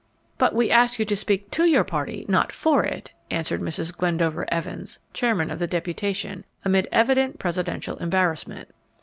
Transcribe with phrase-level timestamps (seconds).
[0.39, 3.95] "But we ask you to speak to your party, not for it," answered Mrs.
[3.95, 8.69] Glendower Evans, Chairman of the deputation, amid evident presidential embarrassment.